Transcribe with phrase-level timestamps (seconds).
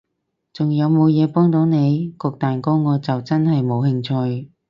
[0.51, 2.15] 仲有無嘢幫到你？
[2.17, 4.51] 焗蛋糕我就真係冇興趣